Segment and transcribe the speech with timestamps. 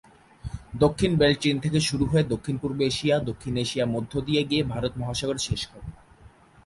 [0.79, 5.39] দক্ষিণ বেল্ট চীন থেকে শুরু হয়ে দক্ষিণ-পূর্ব এশিয়া, দক্ষিণ এশিয়া মধ্য দিয়ে গিয়ে ভারত মহাসাগরে
[5.39, 5.89] শেষ হবে।